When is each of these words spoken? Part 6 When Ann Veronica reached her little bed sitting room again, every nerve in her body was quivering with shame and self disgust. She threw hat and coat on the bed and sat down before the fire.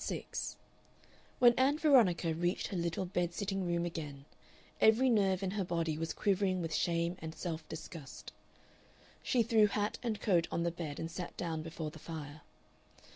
Part 0.01 0.07
6 0.07 0.55
When 1.37 1.53
Ann 1.59 1.77
Veronica 1.77 2.33
reached 2.33 2.69
her 2.69 2.75
little 2.75 3.05
bed 3.05 3.35
sitting 3.35 3.67
room 3.67 3.85
again, 3.85 4.25
every 4.81 5.11
nerve 5.11 5.43
in 5.43 5.51
her 5.51 5.63
body 5.63 5.95
was 5.95 6.11
quivering 6.11 6.59
with 6.59 6.73
shame 6.73 7.17
and 7.19 7.35
self 7.35 7.69
disgust. 7.69 8.33
She 9.21 9.43
threw 9.43 9.67
hat 9.67 9.99
and 10.01 10.19
coat 10.19 10.47
on 10.51 10.63
the 10.63 10.71
bed 10.71 10.99
and 10.99 11.11
sat 11.11 11.37
down 11.37 11.61
before 11.61 11.91
the 11.91 11.99
fire. 11.99 12.41